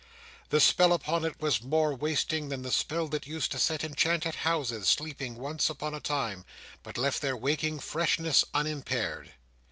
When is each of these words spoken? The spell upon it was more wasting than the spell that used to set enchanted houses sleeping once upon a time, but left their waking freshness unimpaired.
The 0.49 0.59
spell 0.59 0.93
upon 0.93 1.25
it 1.25 1.39
was 1.39 1.61
more 1.61 1.93
wasting 1.93 2.49
than 2.49 2.63
the 2.63 2.71
spell 2.71 3.07
that 3.09 3.27
used 3.27 3.51
to 3.51 3.59
set 3.59 3.83
enchanted 3.83 4.33
houses 4.33 4.87
sleeping 4.87 5.35
once 5.35 5.69
upon 5.69 5.93
a 5.93 5.99
time, 5.99 6.43
but 6.81 6.97
left 6.97 7.21
their 7.21 7.37
waking 7.37 7.81
freshness 7.81 8.43
unimpaired. 8.51 9.33